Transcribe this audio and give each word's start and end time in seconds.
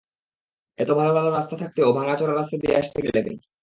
এত 0.79 0.89
ভালো-ভালো 0.91 1.29
রাস্তা 1.29 1.55
থাকতে 1.57 1.79
ও 1.81 1.85
এমন 1.85 1.95
ভাঙাচোরা 1.97 2.33
রাস্তা 2.33 2.55
দিয়ে 2.57 2.77
আসতে 2.81 2.97
গেল 3.03 3.17
কেন? 3.17 3.37